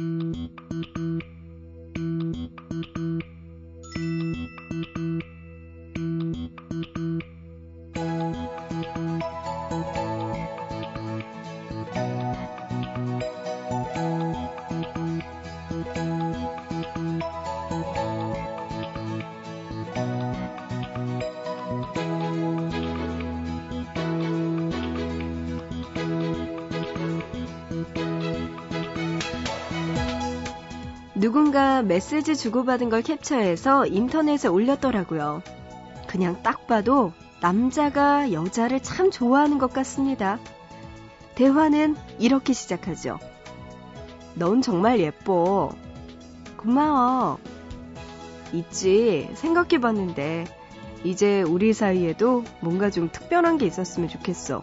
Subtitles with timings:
[0.00, 0.69] うん。
[31.82, 35.42] 메시지 주고받은 걸 캡처해서 인터넷에 올렸더라고요.
[36.06, 40.38] 그냥 딱 봐도 남자가 여자를 참 좋아하는 것 같습니다.
[41.34, 43.18] 대화는 이렇게 시작하죠.
[44.34, 45.70] 넌 정말 예뻐.
[46.56, 47.38] 고마워.
[48.52, 49.30] 있지.
[49.34, 50.44] 생각해 봤는데,
[51.04, 54.62] 이제 우리 사이에도 뭔가 좀 특별한 게 있었으면 좋겠어.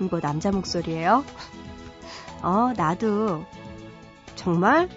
[0.00, 1.24] 이거 남자 목소리예요?
[2.42, 3.44] 어, 나도.
[4.36, 4.88] 정말?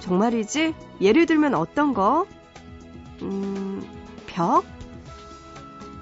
[0.00, 0.74] 정말이지?
[1.00, 2.26] 예를 들면 어떤 거?
[3.22, 3.82] 음,
[4.26, 4.64] 벽?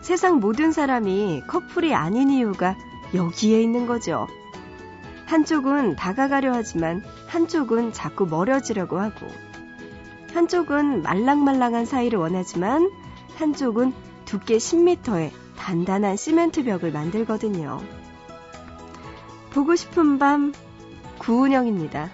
[0.01, 2.77] 세상 모든 사람이 커플이 아닌 이유가
[3.15, 4.27] 여기에 있는 거죠.
[5.27, 9.27] 한쪽은 다가가려 하지만 한쪽은 자꾸 멀어지려고 하고,
[10.33, 12.91] 한쪽은 말랑말랑한 사이를 원하지만
[13.37, 13.93] 한쪽은
[14.25, 17.83] 두께 10m의 단단한 시멘트 벽을 만들거든요.
[19.51, 20.55] 보고 싶은 밤
[21.19, 22.11] 구은영입니다.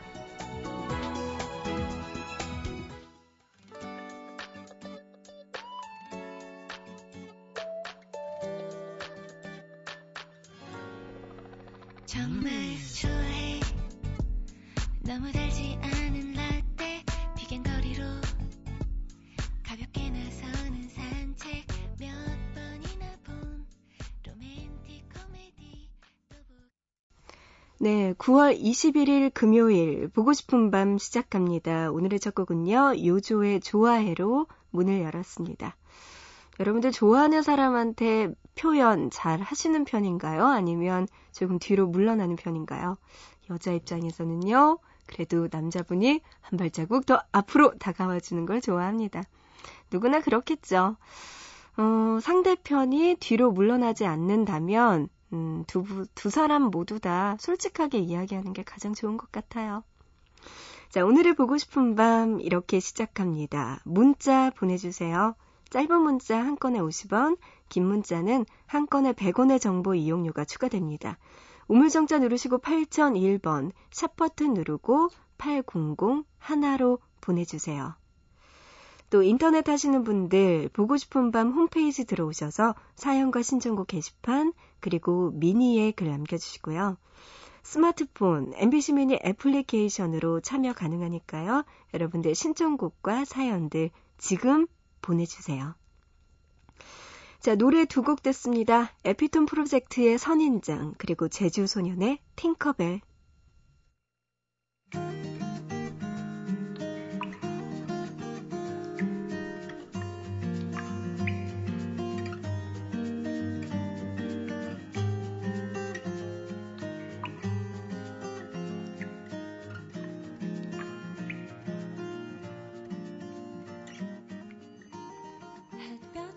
[28.24, 31.90] 9월 21일 금요일 보고 싶은 밤 시작합니다.
[31.90, 33.04] 오늘의 첫 곡은요.
[33.04, 35.76] 요조의 좋아해로 문을 열었습니다.
[36.58, 40.46] 여러분들 좋아하는 사람한테 표현 잘 하시는 편인가요?
[40.46, 42.96] 아니면 조금 뒤로 물러나는 편인가요?
[43.50, 49.22] 여자 입장에서는요, 그래도 남자분이 한 발자국 더 앞으로 다가와 주는 걸 좋아합니다.
[49.92, 50.96] 누구나 그렇겠죠.
[51.76, 58.94] 어, 상대편이 뒤로 물러나지 않는다면, 음, 두, 두 사람 모두 다 솔직하게 이야기하는 게 가장
[58.94, 59.82] 좋은 것 같아요.
[60.90, 63.80] 자, 오늘의 보고 싶은 밤 이렇게 시작합니다.
[63.84, 65.34] 문자 보내주세요.
[65.70, 67.36] 짧은 문자 한 건에 50원,
[67.68, 71.18] 긴 문자는 한 건에 100원의 정보 이용료가 추가됩니다.
[71.66, 75.08] 우물정자 누르시고 8001번, 샵버튼 누르고
[75.38, 75.66] 800
[76.38, 77.96] 하나로 보내주세요.
[79.14, 86.08] 또 인터넷 하시는 분들 보고 싶은 밤 홈페이지 들어오셔서 사연과 신청곡 게시판 그리고 미니에 글
[86.08, 86.96] 남겨주시고요.
[87.62, 91.64] 스마트폰, MBC 미니 애플리케이션으로 참여 가능하니까요.
[91.94, 94.66] 여러분들 신청곡과 사연들 지금
[95.00, 95.76] 보내주세요.
[97.38, 98.90] 자, 노래 두곡 됐습니다.
[99.04, 103.00] 에피톤 프로젝트의 선인장, 그리고 제주소년의 팅커벨.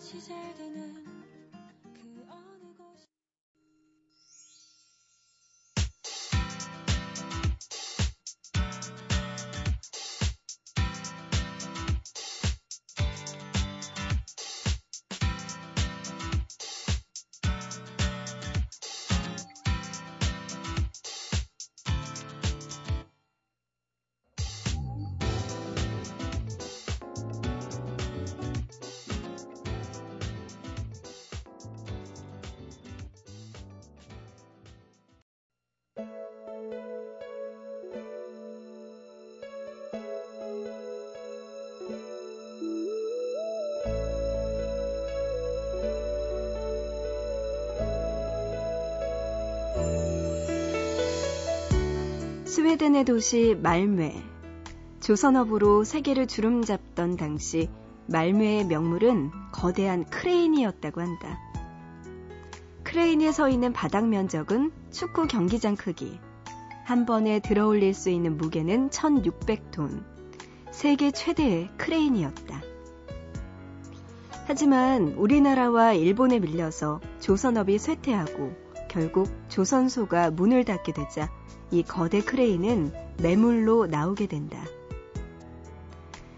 [0.06, 0.65] 햇볕이
[52.45, 54.21] 스웨덴의 도시 말메.
[54.99, 57.69] 조선업으로 세계를 주름잡던 당시
[58.07, 61.46] 말메의 명물은 거대한 크레인이었다고 한다.
[62.97, 66.19] 크레인이 서 있는 바닥 면적은 축구 경기장 크기.
[66.83, 70.03] 한 번에 들어올릴 수 있는 무게는 1600톤.
[70.71, 72.59] 세계 최대의 크레인이었다.
[74.47, 78.55] 하지만 우리나라와 일본에 밀려서 조선업이 쇠퇴하고
[78.89, 81.29] 결국 조선소가 문을 닫게 되자
[81.69, 84.57] 이 거대 크레인은 매물로 나오게 된다.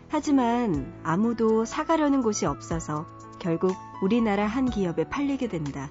[0.10, 3.06] 하지만 아무도 사가려는 곳이 없어서
[3.40, 5.90] 결국 우리나라 한 기업에 팔리게 된다.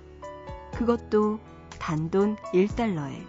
[0.78, 1.40] 그것도
[1.80, 3.26] 단돈 1달러에.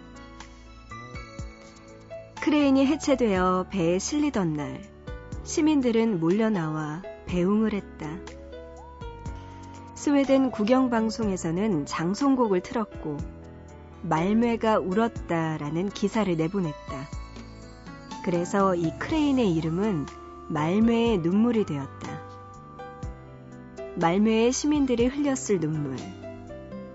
[2.40, 4.80] 크레인이 해체되어 배에 실리던 날,
[5.42, 8.08] 시민들은 몰려나와 배웅을 했다.
[9.96, 13.16] 스웨덴 국영방송에서는 장송곡을 틀었고,
[14.02, 17.08] 말매가 울었다라는 기사를 내보냈다.
[18.24, 20.06] 그래서 이 크레인의 이름은
[20.50, 22.20] 말매의 눈물이 되었다.
[23.96, 25.96] 말매의 시민들이 흘렸을 눈물.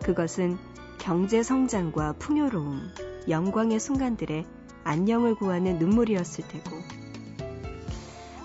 [0.06, 0.60] 그것은
[1.00, 2.92] 경제 성장과 풍요로움,
[3.28, 4.46] 영광의 순간들에
[4.84, 6.78] 안녕을 구하는 눈물이었을 테고,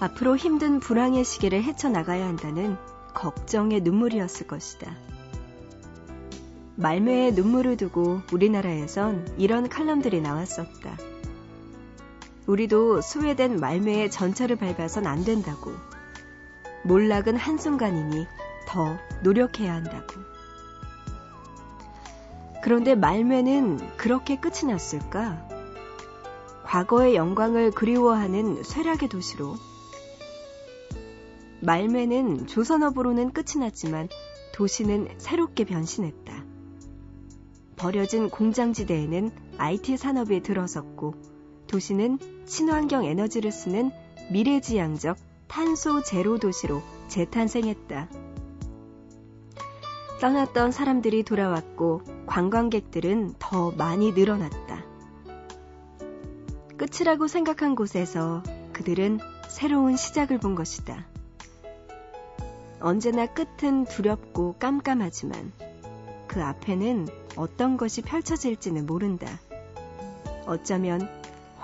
[0.00, 2.78] 앞으로 힘든 불황의 시기를 헤쳐나가야 한다는
[3.12, 4.90] 걱정의 눈물이었을 것이다.
[6.76, 10.96] 말매의 눈물을 두고 우리나라에선 이런 칼럼들이 나왔었다.
[12.46, 15.72] 우리도 스웨덴 말매의 전철을 밟아선 안 된다고.
[16.84, 18.26] 몰락은 한순간이니
[18.66, 20.29] 더 노력해야 한다고.
[22.62, 25.48] 그런데 말매는 그렇게 끝이 났을까?
[26.64, 29.56] 과거의 영광을 그리워하는 쇠락의 도시로.
[31.60, 34.08] 말매는 조선업으로는 끝이 났지만
[34.54, 36.44] 도시는 새롭게 변신했다.
[37.76, 41.14] 버려진 공장지대에는 IT 산업이 들어섰고
[41.66, 43.90] 도시는 친환경 에너지를 쓰는
[44.30, 45.16] 미래지향적
[45.48, 48.29] 탄소 제로 도시로 재탄생했다.
[50.20, 54.84] 떠났던 사람들이 돌아왔고 관광객들은 더 많이 늘어났다.
[56.76, 58.43] 끝이라고 생각한 곳에서
[58.75, 59.19] 그들은
[59.49, 61.06] 새로운 시작을 본 것이다.
[62.81, 65.52] 언제나 끝은 두렵고 깜깜하지만
[66.26, 69.26] 그 앞에는 어떤 것이 펼쳐질지는 모른다.
[70.46, 71.08] 어쩌면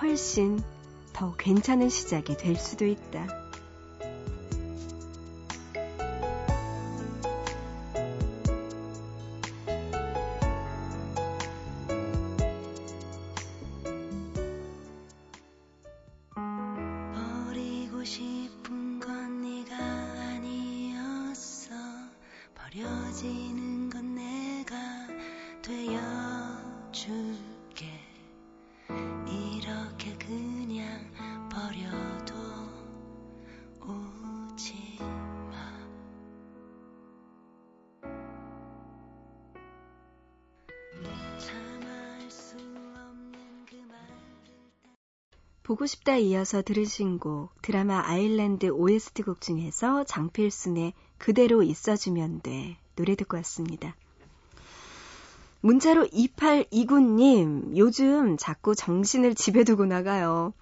[0.00, 0.62] 훨씬
[1.12, 3.45] 더 괜찮은 시작이 될 수도 있다.
[45.66, 53.16] 보고 싶다 이어서 들으신 곡 드라마 아일랜드 OST 곡 중에서 장필순의 그대로 있어주면 돼 노래
[53.16, 53.96] 듣고 왔습니다.
[55.62, 60.52] 문자로 2829님 요즘 자꾸 정신을 집에 두고 나가요.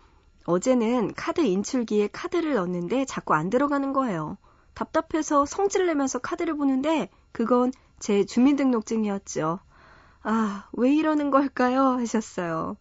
[0.46, 4.38] 어제는 카드 인출기에 카드를 넣었는데 자꾸 안 들어가는 거예요.
[4.72, 9.58] 답답해서 성질 내면서 카드를 보는데 그건 제 주민등록증이었죠.
[10.22, 11.82] 아, 왜 이러는 걸까요?
[11.98, 12.78] 하셨어요.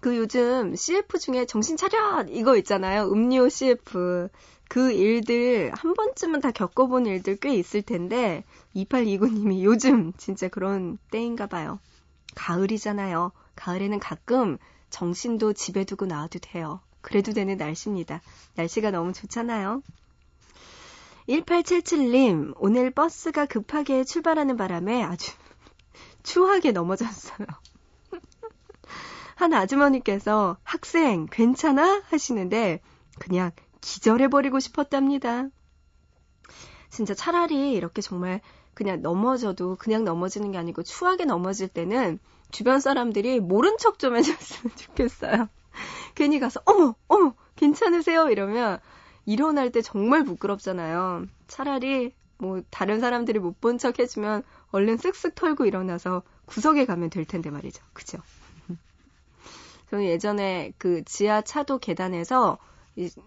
[0.00, 2.24] 그 요즘 CF 중에 정신 차려!
[2.30, 3.10] 이거 있잖아요.
[3.12, 4.28] 음료 CF.
[4.68, 8.44] 그 일들 한 번쯤은 다 겪어본 일들 꽤 있을 텐데
[8.76, 11.80] 2829님이 요즘 진짜 그런 때인가 봐요.
[12.36, 13.32] 가을이잖아요.
[13.56, 14.58] 가을에는 가끔
[14.88, 16.80] 정신도 집에 두고 나와도 돼요.
[17.00, 18.20] 그래도 되는 날씨입니다.
[18.54, 19.82] 날씨가 너무 좋잖아요.
[21.28, 25.32] 1877님, 오늘 버스가 급하게 출발하는 바람에 아주
[26.22, 27.46] 추하게 넘어졌어요.
[29.40, 32.02] 한 아주머니께서 학생 괜찮아?
[32.10, 32.80] 하시는데
[33.18, 35.48] 그냥 기절해버리고 싶었답니다.
[36.90, 38.40] 진짜 차라리 이렇게 정말
[38.74, 42.18] 그냥 넘어져도 그냥 넘어지는 게 아니고 추하게 넘어질 때는
[42.50, 45.48] 주변 사람들이 모른 척 좀 해줬으면 좋겠어요.
[46.14, 48.78] 괜히 가서 어머 어머 괜찮으세요 이러면
[49.24, 51.26] 일어날 때 정말 부끄럽잖아요.
[51.48, 57.24] 차라리 뭐 다른 사람들이 못 본 척 해주면 얼른 쓱쓱 털고 일어나서 구석에 가면 될
[57.24, 57.82] 텐데 말이죠.
[57.92, 58.18] 그죠?
[59.90, 62.58] 저는 예전에 그 지하 차도 계단에서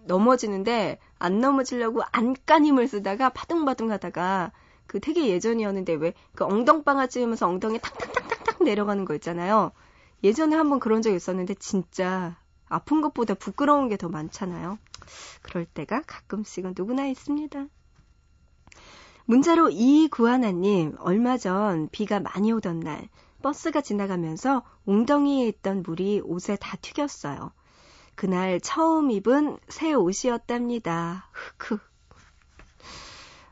[0.06, 4.52] 넘어지는데 안 넘어지려고 안간 힘을 쓰다가 바둥바둥 하다가
[4.88, 9.72] 그 되게 예전이었는데 왜 그 엉덩방아 찌으면서 엉덩이 탕탕탕탕탕 내려가는 거 있잖아요.
[10.24, 14.78] 예전에 한번 그런 적 있었는데 진짜 아픈 것보다 부끄러운 게 더 많잖아요.
[15.42, 17.68] 그럴 때가 가끔씩은 누구나 있습니다.
[19.26, 23.08] 문자로 이구하나님, 얼마 전 비가 많이 오던 날,
[23.44, 27.52] 버스가 지나가면서 웅덩이에 있던 물이 옷에 다 튀겼어요.
[28.16, 31.30] 그날 처음 입은 새 옷이었답니다.
[31.32, 31.82] 흑흑.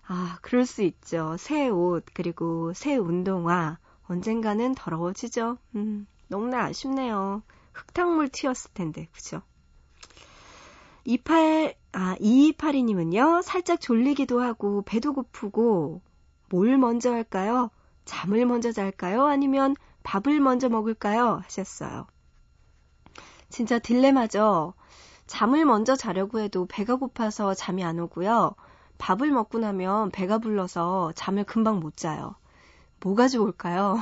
[0.07, 1.35] 아, 그럴 수 있죠.
[1.37, 3.77] 새 옷, 그리고 새 운동화.
[4.07, 5.57] 언젠가는 더러워지죠.
[5.75, 7.43] 음, 너무나 아쉽네요.
[7.71, 9.41] 흙탕물 튀었을 텐데, 그죠?
[11.05, 16.01] 28, 아, 2282님은요, 살짝 졸리기도 하고, 배도 고프고,
[16.49, 17.71] 뭘 먼저 할까요?
[18.05, 19.25] 잠을 먼저 잘까요?
[19.27, 21.41] 아니면 밥을 먼저 먹을까요?
[21.43, 22.07] 하셨어요.
[23.49, 24.73] 진짜 딜레마죠?
[25.27, 28.55] 잠을 먼저 자려고 해도 배가 고파서 잠이 안 오고요.
[28.97, 32.35] 밥을 먹고 나면 배가 불러서 잠을 금방 못 자요.
[33.01, 33.99] 뭐가 좋을까요?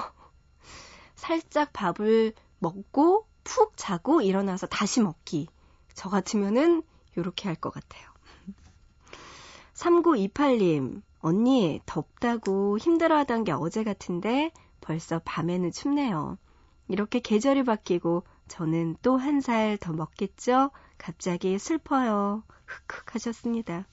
[1.16, 5.48] 살짝 밥을 먹고 푹 자고 일어나서 다시 먹기.
[5.94, 6.84] 저 같으면은
[7.18, 8.08] 요렇게 할 것 같아요.
[9.74, 16.38] 3928님, 언니, 덥다고 힘들어하던 게 어제 같은데 벌써 밤에는 춥네요.
[16.88, 20.72] 이렇게 계절이 바뀌고 저는 또 한 살 더 먹겠죠?
[20.98, 22.44] 갑자기 슬퍼요.
[22.66, 23.86] 흑흑 하셨습니다.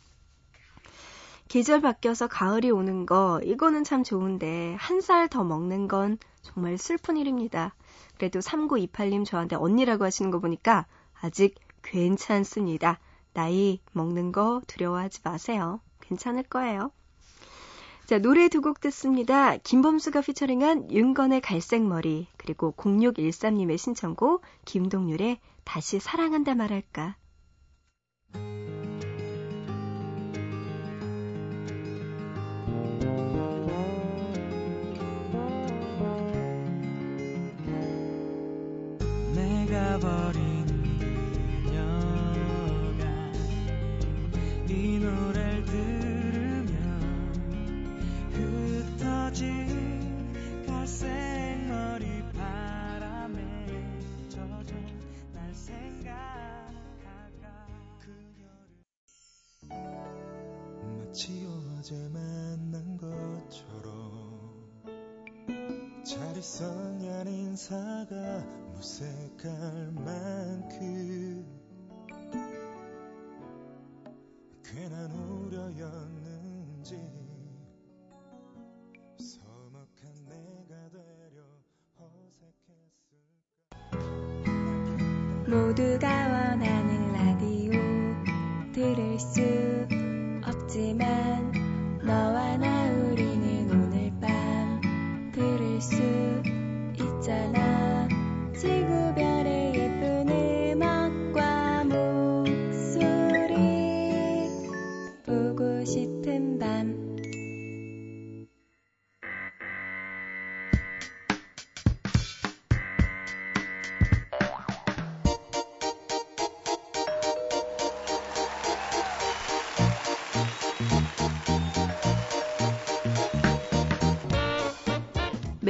[1.49, 7.17] 계절 바뀌어서 가을이 오는 거, 이거는 참 좋은데, 한 살 더 먹는 건 정말 슬픈
[7.17, 7.75] 일입니다.
[8.17, 10.87] 그래도 3928님 저한테 언니라고 하시는 거 보니까
[11.21, 12.99] 아직 괜찮습니다.
[13.33, 15.81] 나이 먹는 거 두려워하지 마세요.
[16.01, 16.91] 괜찮을 거예요.
[18.07, 19.57] 자, 노래 두 곡 듣습니다.
[19.57, 27.17] 김범수가 피처링한 윤건의 갈색머리, 그리고 0613님의 신청곡, 김동률의 다시 사랑한다 말할까.
[61.87, 64.67] 어제 만난 것처럼
[66.05, 71.47] 잘 있었냐는 인사가 무색할 만큼
[74.65, 76.97] 괜한 우려였는지
[79.21, 81.45] 서먹한 내가 되려
[82.01, 83.15] 어색했을까.
[85.49, 87.71] 모두가 원하는 라디오
[88.73, 89.41] 들을 수
[90.45, 91.36] 없지만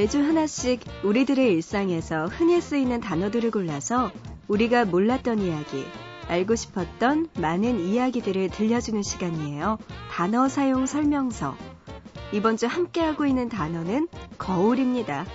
[0.06, 4.12] 매주 하나씩 우리들의 일상에서 흔히 쓰이는 단어들을 골라서
[4.46, 5.84] 우리가 몰랐던 이야기,
[6.28, 9.78] 알고 싶었던 많은 이야기들을 들려주는 시간이에요.
[10.12, 11.56] 단어 사용 설명서.
[12.30, 14.06] 이번 주 함께하고 있는 단어는
[14.38, 15.26] 거울입니다.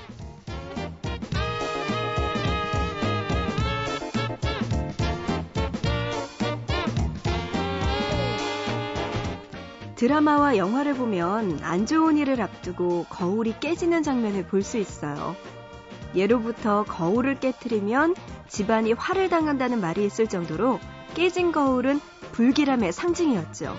[10.01, 15.35] 드라마와 영화를 보면 안 좋은 일을 앞두고 거울이 깨지는 장면을 볼 수 있어요.
[16.15, 18.15] 예로부터 거울을 깨뜨리면
[18.47, 20.79] 집안이 화를 당한다는 말이 있을 정도로
[21.13, 23.77] 깨진 거울은 불길함의 상징이었죠.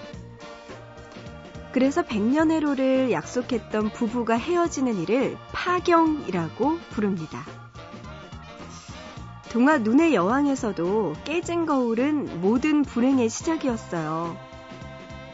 [1.73, 7.45] 그래서 백년 해로를 약속했던 부부가 헤어지는 일을 파경이라고 부릅니다.
[9.51, 14.52] 동화 눈의 여왕에서도 깨진 거울은 모든 불행의 시작이었어요.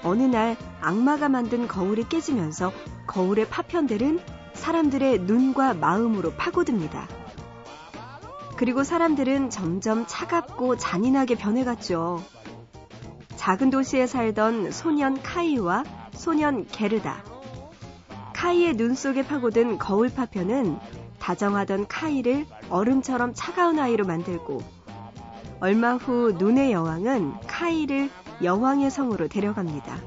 [0.02, 2.73] 어느 날 악마가 만든 거울이 깨지면서
[3.07, 4.21] 거울의 파편들은
[4.55, 7.09] 사람들의 눈과 마음으로 파고듭니다.
[8.57, 12.23] 그리고 사람들은 점점 차갑고 잔인하게 변해갔죠.
[13.37, 17.23] 작은 도시에 살던 소년 카이와 소년 게르다.
[18.35, 20.78] 카이의 눈 속에 파고든 거울 파편은
[21.21, 24.61] 다정하던 카이를 얼음처럼 차가운 아이로 만들고
[25.61, 28.11] 얼마 후 눈의 여왕은 카이를
[28.42, 29.99] 여왕의 성으로 데려갑니다.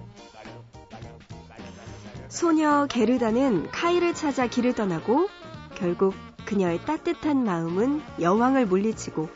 [2.30, 5.28] 소녀 게르다는 카이를 찾아 길을 떠나고
[5.76, 6.14] 결국
[6.46, 9.30] 그녀의 따뜻한 마음은 여왕을 물리치고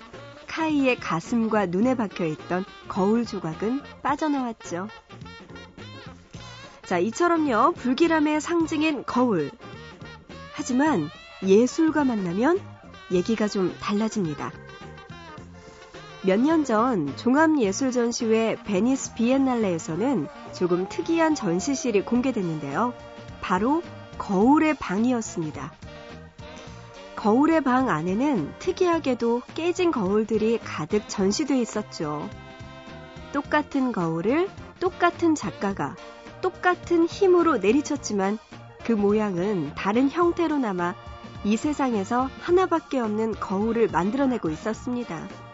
[0.47, 4.87] 카이의 가슴과 눈에 박혀 있던 거울 조각은 빠져나왔죠.
[6.85, 9.51] 자, 이처럼요, 불길함의 상징인 거울.
[10.53, 11.09] 하지만
[11.43, 12.59] 예술과 만나면
[13.11, 14.51] 얘기가 좀 달라집니다.
[16.25, 22.93] 몇 년 전 종합예술전시회 베니스 비엔날레에서는 조금 특이한 전시실이 공개됐는데요.
[23.41, 23.83] 바로
[24.17, 25.71] 거울의 방이었습니다.
[27.15, 32.27] 거울의 방 안에는 특이하게도 깨진 거울들이 가득 전시돼 있었죠.
[33.31, 35.95] 똑같은 거울을 똑같은 작가가
[36.41, 38.39] 똑같은 힘으로 내리쳤지만
[38.83, 40.95] 그 모양은 다른 형태로 남아
[41.43, 45.44] 이 세상에서 하나밖에 없는 거울을 만들어내고 있었습니다.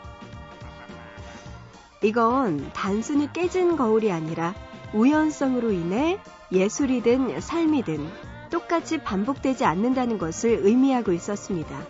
[2.04, 4.56] 이건 단순히 깨진 거울이 아니라
[4.94, 6.20] 우연성으로 인해
[6.52, 8.10] 예술이든 삶이든
[8.50, 11.88] 똑같이 반복되지 않는다는 것을 의미하고 있었습니다.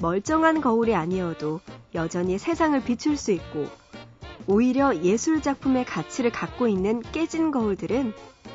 [0.00, 1.60] 멀쩡한 거울이 아니어도
[1.94, 3.66] 여전히 세상을 비출 수 있고
[4.46, 8.12] 오히려 예술 작품의 가치를 갖고 있는 깨진 거울들은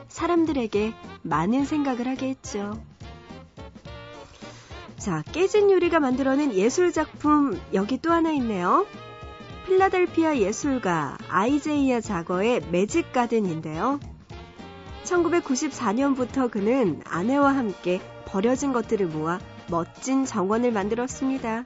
[0.09, 2.79] 사람들에게 많은 생각을 하게 했죠.
[4.97, 8.85] 자, 깨진 유리가 만들어낸 예술 작품 여기 또 하나 있네요.
[9.67, 13.99] 필라델피아 예술가 아이제이아 자거의 매직 가든인데요.
[15.03, 21.65] 1994년부터 그는 아내와 함께 버려진 것들을 모아 멋진 정원을 만들었습니다.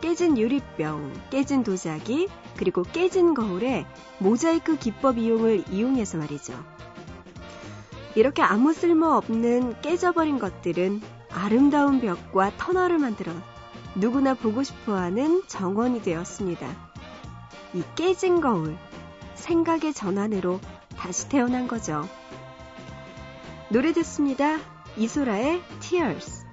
[0.00, 3.86] 깨진 유리병, 깨진 도자기, 그리고 깨진 거울에
[4.18, 6.54] 모자이크 기법 이용을 이용해서 말이죠.
[8.16, 13.32] 이렇게 아무 쓸모 없는 깨져버린 것들은 아름다운 벽과 터널을 만들어
[13.94, 16.68] 누구나 보고 싶어 하는 정원이 되었습니다.
[17.74, 18.76] 이 깨진 거울,
[19.34, 20.60] 생각의 전환으로
[20.96, 22.08] 다시 태어난 거죠.
[23.68, 24.58] 노래 듣습니다.
[24.96, 26.49] 이소라의 Tears.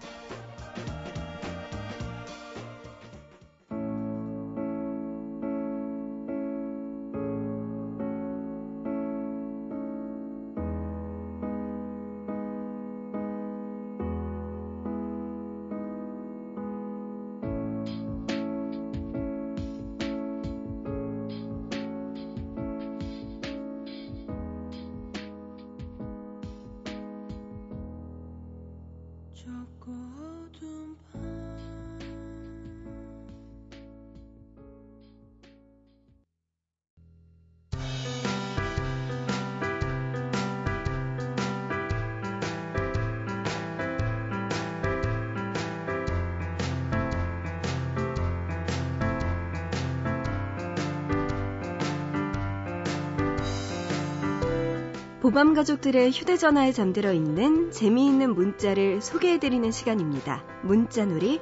[55.27, 60.41] 보밤 가족들의 휴대전화에 잠들어 있는 재미있는 문자를 소개해드리는 시간입니다.
[60.61, 61.41] 문자놀이.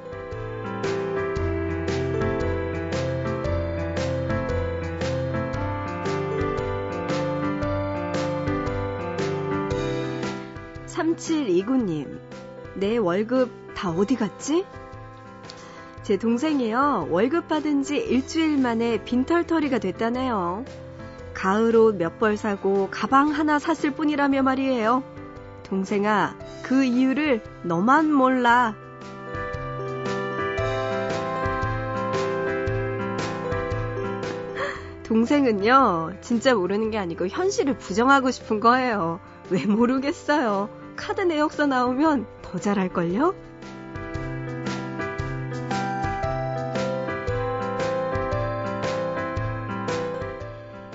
[10.88, 12.18] (3729님)
[12.74, 14.64] 내 월급 다 어디 갔지?
[16.02, 20.64] 제 동생이요 월급 받은 지 일주일 만에 빈털터리가 됐다네요.
[21.36, 25.02] 가을 옷 몇 벌 사고 가방 하나 샀을 뿐이라며 말이에요.
[25.64, 28.74] 동생아, 그 이유를 너만 몰라.
[35.04, 39.20] 동생은요, 진짜 모르는 게 아니고 현실을 부정하고 싶은 거예요.
[39.50, 40.70] 왜 모르겠어요.
[40.96, 43.34] 카드 내역서 나오면 더 잘할걸요?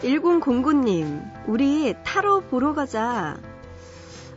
[0.01, 3.37] 1009님, 우리 타로 보러 가자.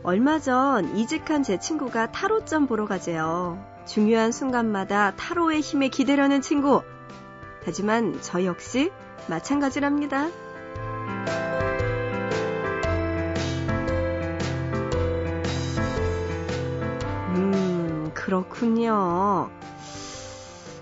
[0.03, 3.65] 얼마 전 이직한 제 친구가 타로점 보러 가재요.
[3.87, 6.83] 중요한 순간마다 타로의 힘에 기대려는 친구.
[7.63, 8.91] 하지만 저 역시
[9.27, 10.27] 마찬가지랍니다.
[17.29, 19.49] 음, 그렇군요.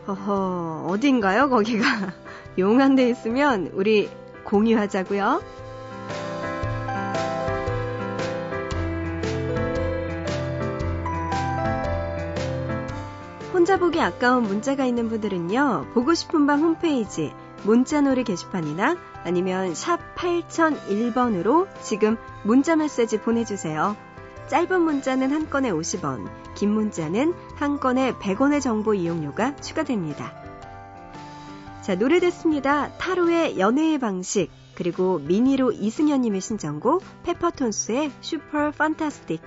[0.08, 1.86] 어허, 어딘가요, 거기가?
[2.60, 4.10] 용한 데 있으면 우리
[4.53, 5.41] 공유하자고요.
[13.51, 15.87] 혼자 보기 아까운 문자가 있는 분들은요.
[15.95, 23.95] 보고 싶은 밤 홈페이지 문자놀이 게시판이나 아니면 샵 8001번으로 지금 문자 메시지 보내주세요.
[24.49, 30.42] 짧은 문자는 한 건에 50원, 긴 문자는 한 건에 100원의 정보 이용료가 추가됩니다.
[31.84, 32.98] 자, 노래 듣습니다.
[32.98, 39.41] 타로의 연애의 방식, 그리고 미니로 이승현님의 신청곡, 페퍼톤스의 슈퍼 판타스틱.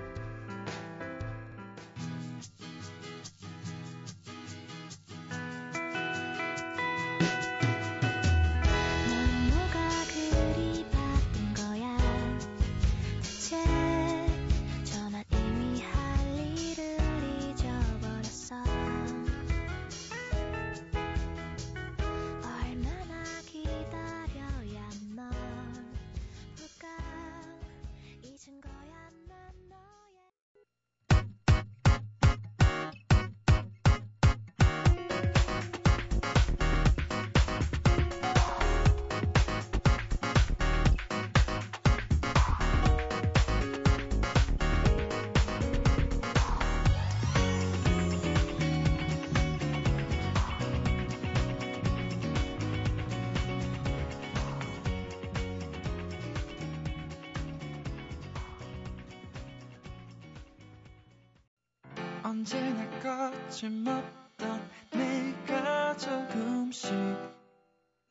[62.46, 66.92] 언제나 거침없던 내가 조금씩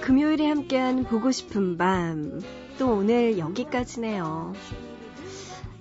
[0.00, 2.40] 금요일에 함께한 보고 싶은 밤.
[2.78, 4.54] 또 오늘 여기까지네요.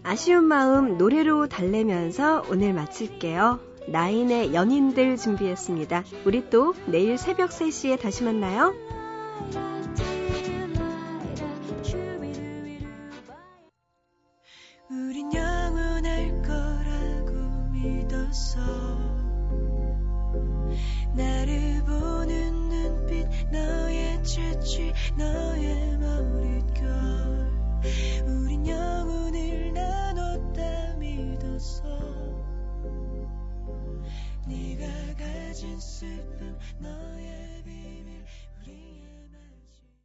[0.03, 3.59] 아쉬운 마음 노래로 달래면서 오늘 마칠게요.
[3.87, 6.03] 나인의 연인들 준비했습니다.
[6.25, 8.75] 우리 또 내일 새벽 3시에 다시 만나요.